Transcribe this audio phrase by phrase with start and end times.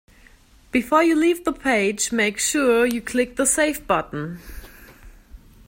[0.71, 4.39] Before you leave the page, make sure you click the save button